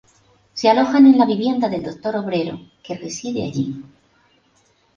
Se 0.55 0.67
alojan 0.67 1.05
en 1.05 1.19
la 1.19 1.27
vivienda 1.27 1.69
del 1.69 1.83
doctor 1.83 2.15
Obrero, 2.15 2.59
que 2.81 2.97
reside 2.97 3.43
allí. 3.43 3.79